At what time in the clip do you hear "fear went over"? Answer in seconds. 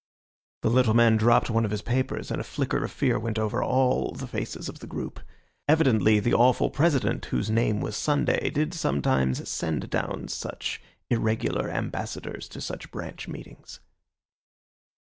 2.91-3.61